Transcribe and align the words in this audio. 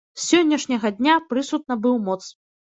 З 0.19 0.21
сённяшняга 0.29 0.91
дня 0.97 1.19
прысуд 1.35 1.69
набыў 1.71 2.03
моц. 2.11 2.21